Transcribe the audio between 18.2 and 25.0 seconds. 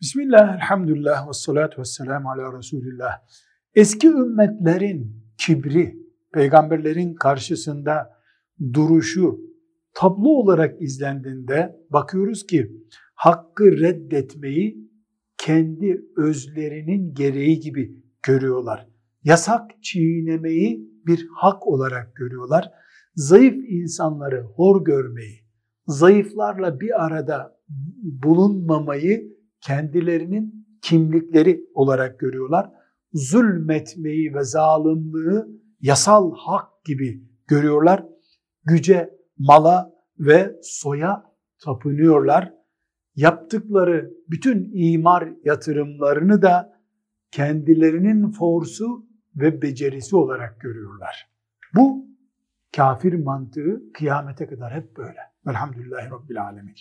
görüyorlar. Yasak çiğnemeyi bir hak olarak görüyorlar. Zayıf insanları hor